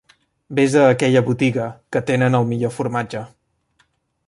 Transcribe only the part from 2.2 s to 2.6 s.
el